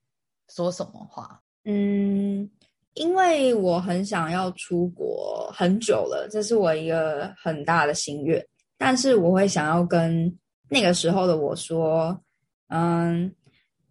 [0.50, 1.42] 说什么话？
[1.66, 2.50] 嗯，
[2.94, 8.46] 因为我很想要出国很久了，这是我一个很大的心愿。
[8.78, 10.38] 但是我会想要跟
[10.70, 12.20] 那个时候的我说，
[12.68, 13.34] 嗯，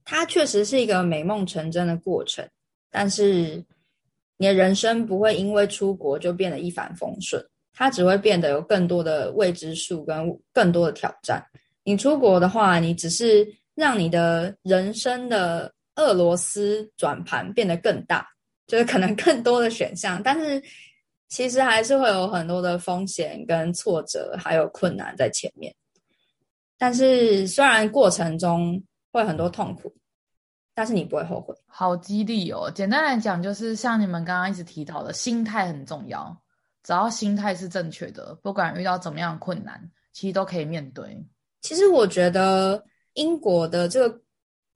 [0.05, 2.49] 它确实是一个美梦成真的过程，
[2.91, 3.65] 但是
[4.37, 7.45] 你的人生不会因为出国就变得一帆风顺。
[7.73, 11.45] 它只会变得有更多的未知数跟更多的挑战。
[11.85, 18.27] 你出国的话，你只是让你的人生的俄罗斯转盘变得更大，
[18.67, 20.63] 就是可能更多的选项，但是
[21.29, 25.75] 其实还是会有很多的风险跟挫折，还有困难在前面。
[26.79, 28.83] 但是虽然过程中
[29.13, 29.95] 会很多痛苦，
[30.75, 31.55] 但是你不会后悔。
[31.67, 32.71] 好激励哦！
[32.75, 36.42] 简单来讲，就是像你们刚刚一直提到的，心态很重要。
[36.83, 39.81] 只要心态是正确的，不管遇到怎么样困难，
[40.13, 41.25] 其实都可以面对。
[41.61, 44.21] 其实我觉得英国的这个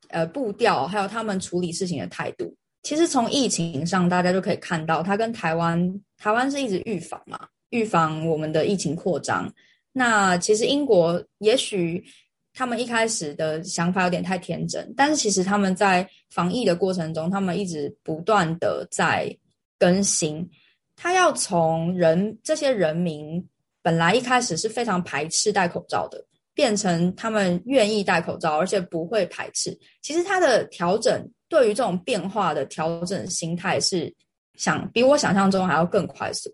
[0.09, 9.53] 呃步调，还有他们处理事情的态度，其实从疫情上大家就可以看到，他跟台湾，台湾是一直预防嘛，预防我们的疫情扩张。
[9.93, 12.05] 那其实英国也许
[12.53, 19.37] 他们一开始的想法有点太天真，但是其实他们在防疫的过程中，他们一直不断的在
[19.77, 20.49] 更新。
[20.97, 23.47] 他要从人这些人民
[23.83, 29.79] 本来一开始是非常排斥戴口罩的，变成他们愿意戴口罩，而且不会排斥。
[30.01, 34.13] 其实他的调整对于这种变化的调整心态是
[34.55, 36.51] 想比我想象中还要更快速。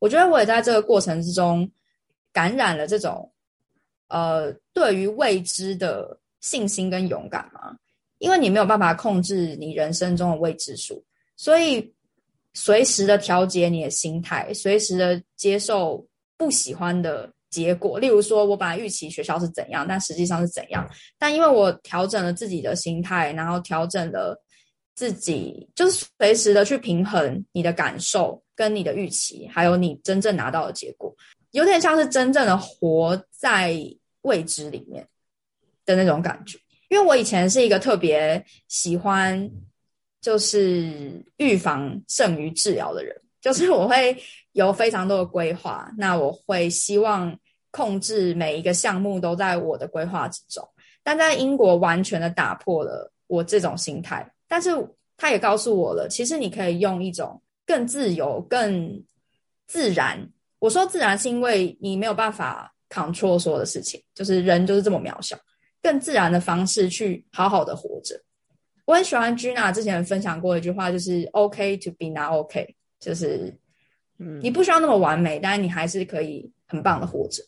[0.00, 1.70] 我觉得我也在这个过程之中
[2.32, 3.32] 感染了这种
[4.08, 7.76] 呃对于未知的信心跟勇敢嘛，
[8.18, 11.02] 因为你没有办法控制你人生中的未知数，
[11.36, 11.93] 所以。
[12.54, 17.98] 随时的调节你的心态，随时的接受不喜欢的结果。
[17.98, 20.88] 例如说，我本来预期学校是怎样，但实际上是怎样。
[21.18, 24.40] 但因为我调整了自己的心态，然后调整了
[24.94, 31.12] 自己，就是随时的去平衡你的感受跟你的预期，还有你真正拿到的结果，
[31.50, 33.76] 有点像是真正的活在
[34.22, 35.04] 未知里面
[35.84, 36.56] 的那种感觉。
[36.88, 39.50] 因为我以前是一个特别喜欢。
[40.24, 44.16] 就是预防胜于治疗的人，就是我会
[44.52, 47.38] 有非常多的规划，那我会希望
[47.70, 50.66] 控制每一个项目都在我的规划之中。
[51.02, 54.70] 但在英国完全的打破了我这种心态，但是
[55.18, 59.04] 他也告诉我了，其实你可以用一种更自由、更
[59.66, 60.26] 自然。
[60.58, 65.36] 我说自然是因为你没有办法 control 所有的事情，就是人就是这么渺小，
[65.82, 68.18] 更自然的方式去好好的活着。
[68.86, 73.56] 我很喜欢 Gina 之前分享过一句话，就是 “OK to be not OK”，就是，
[74.18, 77.42] 嗯，你不需要那么完美，但是你还是可以很棒的活着。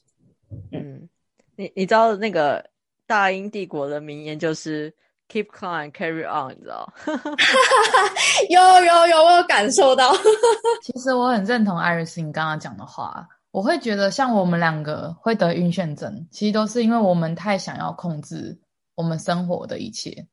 [0.72, 1.08] 嗯，
[1.56, 2.64] 你你知道那个
[3.06, 4.94] 大英帝国的名言就是
[5.28, 6.90] “Keep calm, carry on”，你知道？
[8.48, 10.14] 有有有，我有感受到。
[10.82, 18.58] 其实我很认同 Iris 你刚刚讲的话，我会觉得像我们两个会得晕眩症，其实都是因为我们太想要控制
[18.94, 20.26] 我们生活的一切。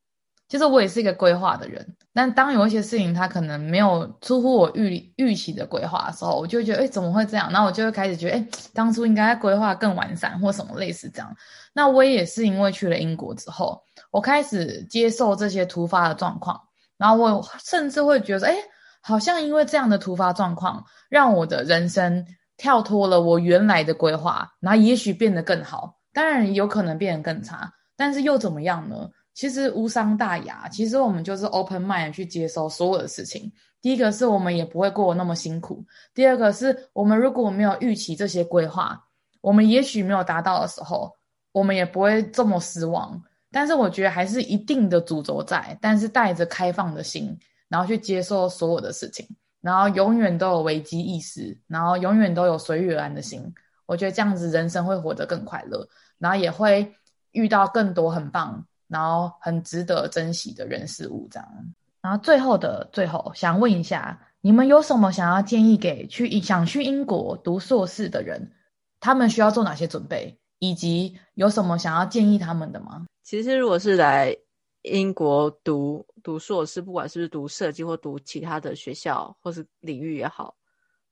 [0.50, 7.50] 其实我也是一个规划的人，但当有一些事情它可能没有出乎我预预期的规划的时候，我就觉得，哎，怎么会这样？
[7.52, 11.36] 那我就会开始觉得，哎，当初应该规划更完善或什么类似这样。
[11.74, 16.62] 那我也是因为去了英国之后，我开始接受这些突发的状况，
[16.98, 18.56] 然后我甚至会觉得，哎，
[19.02, 22.24] 好像因为这样的突发状况，让我的人生
[22.58, 29.10] 跳脱了我原来的规划，然后也许变得更好，当然有可能变得更差，但是又怎么样呢？
[29.34, 33.52] 其实无伤大雅，其实我们就是 open mind 去接受所有的事情。
[33.82, 39.04] 第一个是我们也不会过那么辛苦，第二个是我们如果没有预期这些规划，
[39.42, 41.14] 我们也许没有达到的时候，
[41.52, 43.22] 我们也不会这么失望。
[43.52, 49.28] 但是我觉得还是一定的主轴在，但是带着开放的心，然后去接受所有的事情，
[49.62, 53.54] 然后永远都有危机意识，然后永远都有随遇而安的心。
[53.86, 56.96] 我觉得这样子人生会活得更快乐，然后也会
[57.32, 61.74] 遇到更多很棒，然后很值得珍惜的人事物这样。
[62.00, 68.52] 然后最后的最后，想问一下，你们有什么想要建议给去想去英国读硕士的人？
[69.00, 73.06] 他们需要做哪些准备，以及有什么想要建议他们的吗？
[73.24, 74.38] 其实，如果是来
[74.84, 80.56] 英国读读硕士，不管是不是读设计或读其他的学校或是领域也好。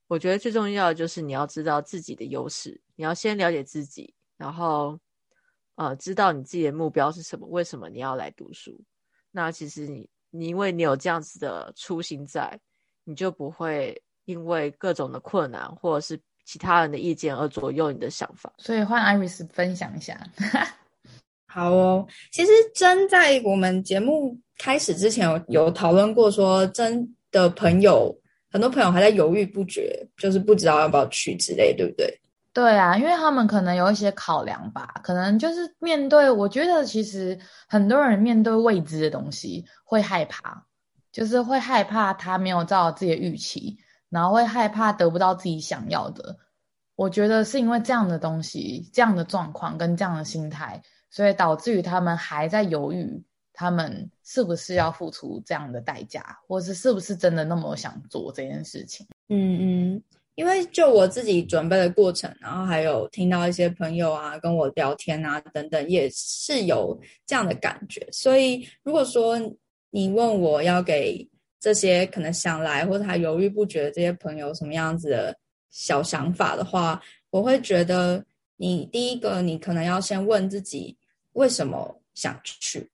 [0.08, 4.98] 我觉得最重要的就是你要知道自己的优势，你要先了解自己，然后
[5.76, 8.78] 呃，知道你自己的目标是什么，为什么你要来读书。
[9.30, 12.58] 那其实你你因为你有这样子的初心在，
[13.04, 18.52] 你就不会因为各种的困难或者是其他人的意见而左右你的想法。
[18.58, 20.18] 所以换 Iris 分享一下。
[21.46, 28.18] 好哦，其实真在我们节目开始之前有有讨论过，说真的朋友。
[28.50, 32.20] 很多朋友还在犹豫不决，就是不知道要不要去之类，对不对？
[32.52, 40.64] 对啊，因为他们可能有一些考量吧，可能就是面对，我觉得其实很多人面对未知的东西会害怕，
[41.10, 43.78] 就是会害怕他没有照自己的预期，
[44.10, 46.36] 然后会害怕得不到自己想要的。
[46.94, 50.80] 我觉得是因为这样的东西、这样的状况跟这样的心态，
[51.10, 53.24] 所以导致于他们还在犹豫。
[53.54, 59.06] 他们是不是要付出这样的代价，或是是不是真的那么想做这件事情？
[59.28, 60.02] 嗯嗯，
[60.34, 68.06] 因为就我自己准备的过程，然后还有听到一些朋友啊跟我聊天啊等等，也是有这样的感觉。
[68.10, 69.38] 所以如果说
[69.90, 71.28] 你问我要给
[71.60, 75.36] 这些可能想来或者还犹豫不决的这些朋友什么样子的
[75.70, 78.24] 小想法的话，我会觉得
[78.56, 80.96] 你第一个，你可能要先问自己
[81.34, 82.90] 为什么想去。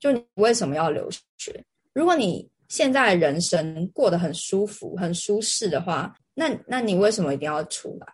[0.00, 1.08] 就你为什么要留
[1.38, 1.64] 学？
[1.92, 8.06] 如果你现在人生过得很舒服、很舒适的话，那那你为什么一定要出来？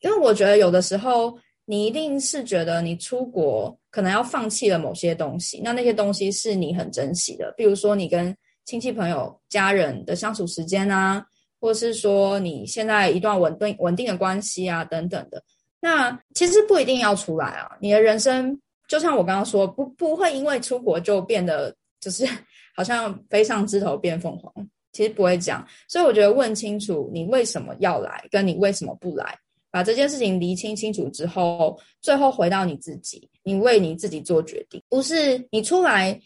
[0.00, 11.24] 因为我觉得有的时候你一定是觉得你出国可能要放弃了某些东西，那那些东西是你很珍惜的，比如说你跟亲戚朋友、家人的相处时间啊，
[11.60, 15.42] 或是说你现在一段稳定稳定的关系啊等等的。
[15.80, 18.58] 那其实不一定要出来啊，你的人生。
[18.88, 22.26] 就像我刚刚说，不不会因为出国就变得就是
[22.74, 24.52] 好像飞上枝头变凤凰，
[24.92, 25.66] 其实不会这样。
[25.88, 29.36] 所以我觉得问清楚你为什么要来，跟你为什么不来，
[29.70, 34.82] 把这件事情厘清清楚之后，最后回到你自己，你为你自己做决定。
[34.88, 36.20] 不是你出来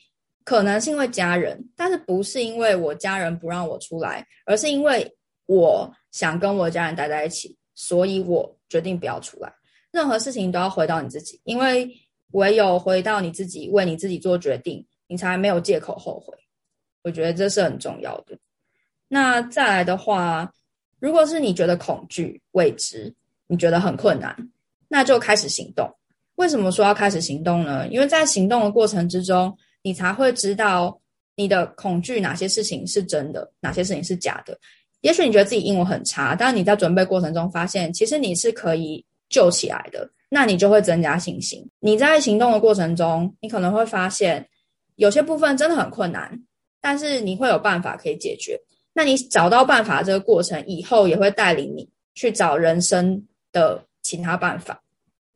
[0.45, 5.11] 可能是因为家人，但是不是因为我家人不让我出来，而是因为
[5.47, 9.53] 我想跟我家人待在一起，所以我决定不要出来。
[9.93, 11.89] 任何事情都要回到你自己，因为。
[12.31, 16.37] 唯有回到你自己，为你自己做决定，你才没有借口后悔。
[17.05, 18.37] 我觉得这是很重要的。
[19.15, 20.53] 那再来的话，
[20.99, 23.15] 如果是你觉得恐惧、未知，
[23.47, 24.35] 你觉得很困难，
[24.89, 25.89] 那就开始行动。
[26.35, 27.87] 为什么说要开始行动呢？
[27.91, 31.01] 因为在行动的过程之中，你才会知道
[31.37, 34.59] 你的恐惧哪些事情是真的，哪些事情是假的。
[35.03, 40.11] 也许你觉得自己英文很差，但你在准备过程中发现，其实你是可以救起来的。
[40.29, 41.65] 那你就会增加信心。
[41.79, 44.45] 你在行动的过程中，你可能会发现
[44.97, 46.37] 有些部分真的很困难，
[46.81, 48.61] 但是你会有办法可以解决。
[48.95, 53.23] 那你找到办法这个过程以后，也会带领你去找人生
[53.53, 54.81] 的其他办法。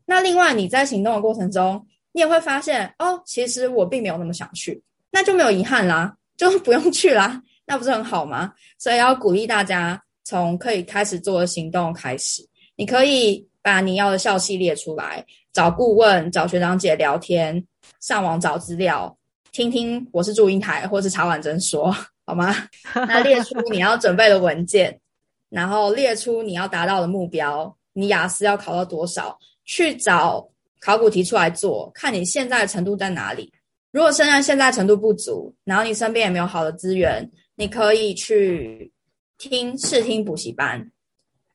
[0.06, 8.54] 那另外你在行动的过程中，你也会发现哦，其实我并没有那么想去，那就没有遗憾啦，就不用去啦，那不是很好吗？
[8.78, 13.46] 所以要鼓励大家从可以开始做的行动开始，你可以。
[13.60, 17.62] 把你要的校系列出来，找顾问、找学长姐聊天，
[18.00, 19.14] 上网找资料，
[19.52, 21.94] 听听我是祝英台或是茶碗蒸说，
[22.28, 22.54] 好吗？
[22.94, 25.00] 那列出你要准备的文件，
[25.48, 29.38] 然后列出你要达到的目标，你雅思要考到多少？
[29.64, 30.46] 去找
[30.78, 33.50] 考古题出来做，看你现在的程度在哪里。
[33.92, 37.26] 如果现在现在程度不足，然后你身边也没有好的资源，
[37.56, 38.92] 你可以去
[39.38, 40.90] 听试听补习班。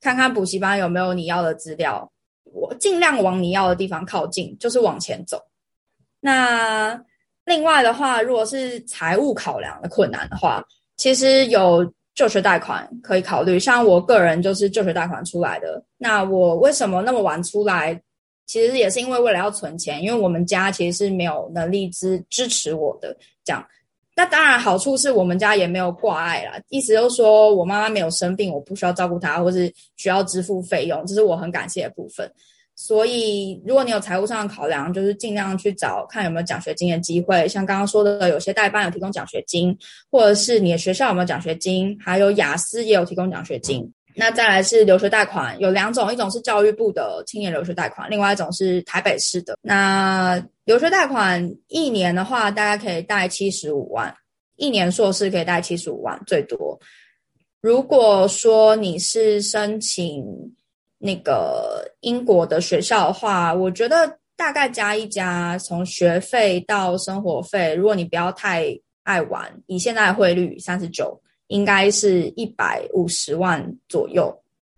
[0.02, 2.12] 看看补习班有没有你要的资料，
[2.46, 5.40] 我尽量往你要的地方靠近，就是往前走。
[6.20, 7.00] 那
[7.46, 10.64] 另外的话，如果是财务考量的困难的话，
[10.98, 11.86] 其实有
[12.16, 13.60] 就学贷款可以考虑。
[13.60, 15.84] 像我个人就是就学贷款出来的。
[15.98, 18.00] 那我为什么那么晚出来？
[18.46, 23.66] 其实也是因为为了要存钱，因为我们家其实是没有能力支支持我的这样。
[24.16, 32.32] 那当然，好处是我们家也没有挂碍啦，意思就是说我妈妈没有生病，我不需要照顾她，或是需要支付费用，这是我很感谢的部分。
[32.76, 37.48] 所以如果你有财务上的考量，就是尽量去找看有没有奖学金的机会。
[37.48, 39.78] 像刚刚说的，有些代办有提供奖学金，
[40.12, 43.90] 或者是你的学校有没有奖学金，还有雅思也有提供奖学金。
[44.16, 49.58] 那再来是留学贷款，有两种，一种是教育部的青年留学贷款，另外一种是台北市的。
[49.62, 54.14] 那留学贷款一年的话，大概可以贷七十五万，
[54.56, 56.80] 一年硕士可以贷七十五万最多。
[57.60, 60.24] 如果说你是申请
[61.04, 68.68] 那个英国的学校的话，我觉得大概加一加，从学费到生活费，如果你不要太
[69.04, 71.20] 爱玩，以现在汇率三十九。
[71.48, 74.34] 应该是一百五十万左右，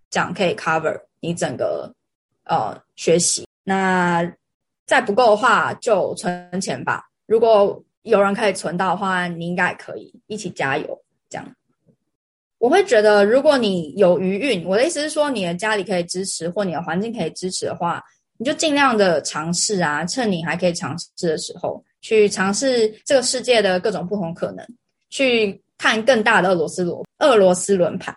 [0.10, 1.94] 这样可以 cover 你整个
[2.44, 3.48] 呃学习。
[3.64, 4.30] 那
[4.86, 7.06] 再不够的话，就存钱吧。
[7.28, 11.00] 如果有人可以存到的话，你应该也可以一起加油。
[12.60, 18.04] 我会觉得，如果你有余韵，我的意思是说，你的家里可以支持，或你的环境可以支持的话，
[18.38, 24.66] 你就尽量的尝试啊，趁你还可以尝试的时候，去尝试这个世界的各种不同可能，
[25.10, 25.62] 去。
[25.78, 28.16] 看更大的俄罗斯罗俄罗斯轮盘，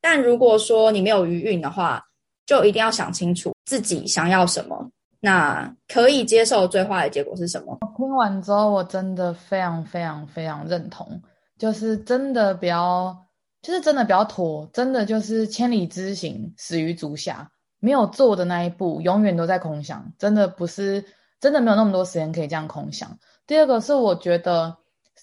[0.00, 2.02] 但如果说你没有余韵的话，
[2.44, 7.78] 就一定要想清楚自己想要什么，那可以接受最坏的结果是什么？
[7.96, 11.08] 听完之后，我真的非常非常非常认同，
[11.56, 13.16] 就是真的不要，
[13.62, 17.50] 就是真的不要拖，真的就是千里之行，始于足下，
[17.80, 21.04] 没有做的那一步，永远都在空想，真的不是，
[21.40, 23.18] 真的没有那么多时间可以这样空想。
[23.46, 24.76] 第二个是我觉得。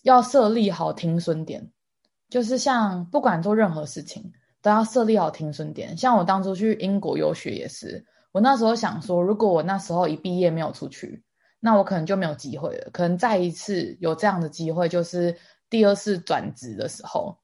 [0.03, 1.71] 要设立好停损点，
[2.29, 5.97] 就是像不管做任何事情，都要设立好停损点。
[5.97, 11.23] 像我当初去英国游学也是，我那时候想说，如果我那时候一毕业没有出去，
[11.61, 12.89] 那我可能就没有机会了。
[12.91, 15.35] 可能再一次有这样的机会，就是
[15.69, 17.35] 第二次转职的时候。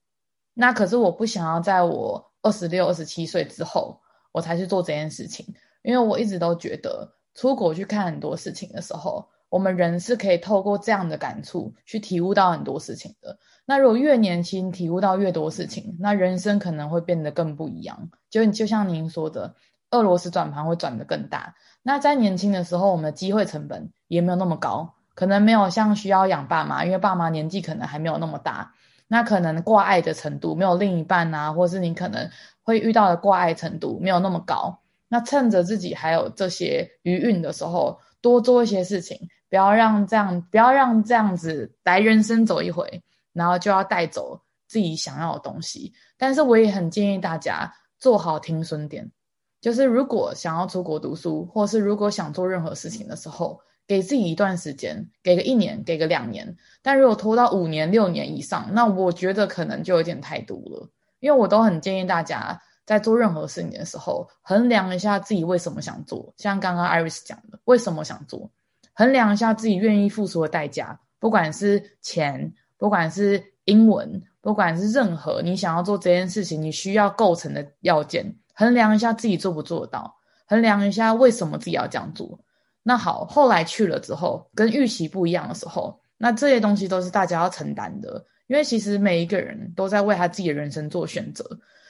[0.54, 4.00] 那可是我不想要在我二十六、二十七岁之后，
[4.32, 5.46] 我才去做这件事情，
[5.84, 9.28] 因为我一直都觉得出国去看很多事情的时候。
[9.52, 13.38] 我们人是可以透过这样的感触去体悟到很多事情的。
[13.66, 18.10] 那如果越年轻体悟到越多事情，那人生可能会变得更不一样。
[18.30, 19.54] 就就像您说的，
[19.90, 21.54] 俄罗斯转盘会转得更大。
[21.84, 28.74] 那在年轻的时候，我们的机会成本也没有那么高，可能没有像需要养爸妈，因为爸妈年纪可能还没有那么大。
[29.12, 32.30] 那可能挂碍的程度没有另一半啊，或是你可能
[32.64, 34.80] 会遇到的挂碍程度没有那么高。
[35.10, 39.20] 那趁着自己还有这些余韵的时候，多做一些事情。
[39.50, 43.04] 不要让这样，不要让这样子来人生走一回，
[43.34, 44.40] 然后就要带走
[44.70, 45.92] 自己想要的东西。
[46.18, 49.12] 但是我也很建议大家做好停损点，
[49.60, 56.56] 就是如果想要出国读书，或是如果想做任何事情的时候，给自己一段时间，给个一年，给个两年。
[56.82, 60.90] 但如果拖到五年、六年以上，那我觉得可能就有点太多了。
[61.20, 66.34] 因为我都很建议大家在做任何事情的时候，衡量一下自己为什么想做。
[66.38, 68.50] 像刚刚 Iris 讲的，为什么想做？
[68.94, 80.16] 衡量一下自己愿意付出的代价，不管是钱，不管是英文，不管是任何你想要做这件事情，你需要构成的要件，衡量一下自己做不做到，
[80.48, 82.40] 衡量一下为什么自己要这样做。
[82.84, 91.46] 那好，后来去了之后，跟预期不一样的时候，那这些东西都是大家要承担的，因为其实每一个人都在为他自己的人生做选择。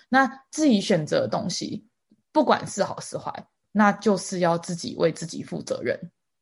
[0.09, 1.87] 那自己选择的东西，
[2.33, 3.31] 不管是好是坏，
[3.71, 5.97] 那就是要自己为自己负责任。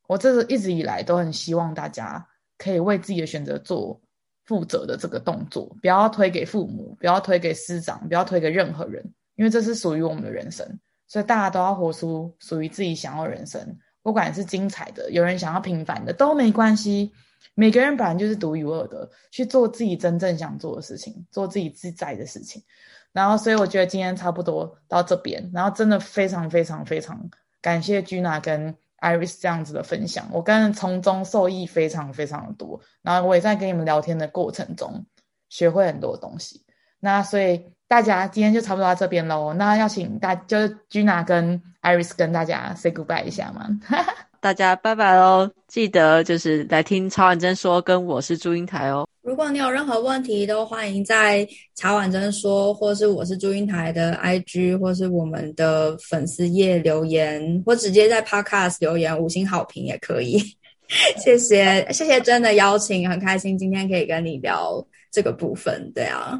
[0.08, 2.28] 我这是一直以来都很希望大家
[2.58, 4.02] 可以为自己的选择做
[4.46, 10.68] 负责的这个动作，不要推给父母，不要推给师长，不要推给任何人，因为这是属于我们的人生，
[11.08, 17.12] 所以大家都要活出属于自己想要的人生，不管是精彩的，有人想要平凡的都没关系，
[17.56, 22.64] 每个人本来就是独一无二的，去做自己真正想做的事情，做自己自在的事情。
[23.12, 27.30] 然后，所以我觉得今天差不多到这边，然后真的非常非常非常
[27.62, 28.76] 感谢 Gina 跟。
[29.02, 35.06] Iris 这样子的分享，我跟从中受益非常非常的多，然后我也在跟你们聊天的过程中
[35.48, 36.66] 学会很多东西。
[37.00, 39.52] 那所以大家今天就差不多到这边喽。
[39.52, 43.68] 那要请大就是 Gina 跟 Iris 跟大家 say goodbye 一下吗？
[44.40, 45.50] 大家拜拜喽！
[45.68, 49.06] 记得就是来听曹婉珍说，跟我是祝英台哦。
[49.22, 60.40] 如果你有任何问题，都欢迎在曹婉珍说，或是我是祝英台的 IG，或是我们的粉丝页留言，或直接在 Podcast 留言五星好评也可以。
[61.18, 64.82] 谢谢，谢谢真的邀请，很开心今天可以跟你聊
[65.12, 65.92] 这个部分。
[65.94, 66.40] 对啊。